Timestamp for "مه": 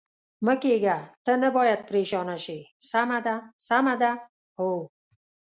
0.45-0.53